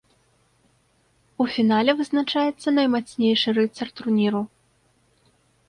У 1.45 1.47
фінале 1.57 1.91
вызначаецца 1.99 2.67
наймацнейшы 2.79 3.49
рыцар 3.61 3.87
турніру. 4.01 4.43